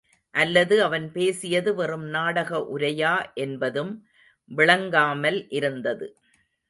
அல்லது 0.33 0.83
அவன் 0.83 1.05
பேசியது 1.11 1.71
வெறும் 1.75 2.07
நாடக 2.07 2.59
உரையா 2.73 3.13
என்பதும் 3.35 3.93
விளங்காமல் 4.51 5.39
இருந்தது. 5.49 6.07